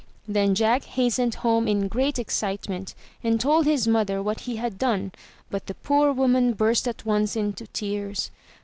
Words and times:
Then 0.27 0.55
Jack 0.55 0.85
hastened 0.85 1.35
home 1.35 1.67
in 1.67 1.87
great 1.87 2.17
excitement 2.17 2.95
and 3.23 3.39
told 3.39 3.67
his 3.67 3.87
mother 3.87 4.19
what 4.19 4.39
he 4.49 4.55
had 4.55 4.79
done, 4.79 5.11
but 5.51 5.67
the 5.67 5.75
poor 5.75 6.11
woman 6.11 6.53
burst 6.53 6.87
at 6.87 7.05
once 7.05 7.35
into 7.35 7.67
tears. 7.67 8.31